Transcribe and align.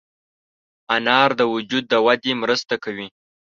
انار 0.95 1.29
د 1.39 1.41
وجود 1.53 1.83
د 1.89 1.93
ودې 2.05 2.33
مرسته 2.43 2.75
کوي. 2.83 3.07